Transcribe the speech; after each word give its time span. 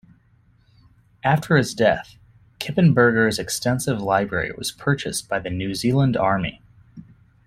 After 1.23 1.55
his 1.57 1.75
death, 1.75 2.15
Kippenberger's 2.59 3.37
extensive 3.37 4.01
library 4.01 4.51
was 4.57 4.71
purchased 4.71 5.29
by 5.29 5.37
the 5.37 5.51
New 5.51 5.75
Zealand 5.75 6.17
Army. 6.17 6.59